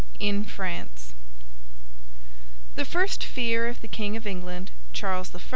IN 0.19 0.43
FRANCE 0.43 1.13
The 2.73 2.85
first 2.85 3.23
fear 3.23 3.67
of 3.67 3.81
the 3.81 3.87
King 3.87 4.17
of 4.17 4.25
England, 4.25 4.71
Charles 4.93 5.35
I. 5.35 5.39